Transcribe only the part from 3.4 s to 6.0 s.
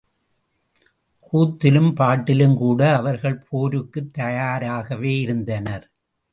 போருக்குத் தயாராகவேயிருந்தனர்.